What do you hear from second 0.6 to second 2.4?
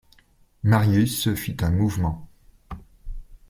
Marius fit un mouvement.